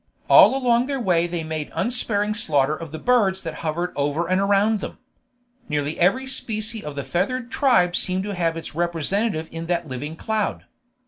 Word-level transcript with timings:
All 0.27 0.55
along 0.57 0.87
their 0.87 0.99
way 0.99 1.27
they 1.27 1.43
made 1.43 1.69
unsparing 1.75 2.33
slaughter 2.33 2.73
of 2.75 2.91
the 2.91 2.97
birds 2.97 3.43
that 3.43 3.57
hovered 3.61 3.93
over 3.95 4.27
and 4.27 4.41
around 4.41 4.79
them. 4.79 4.97
Nearly 5.69 5.99
every 5.99 6.25
species 6.25 6.83
of 6.83 6.95
the 6.95 7.03
feathered 7.03 7.51
tribe 7.51 7.95
seemed 7.95 8.23
to 8.23 8.33
have 8.33 8.57
its 8.57 8.73
representative 8.73 9.47
in 9.51 9.67
that 9.67 9.87
living 9.87 10.15
cloud. 10.15 10.65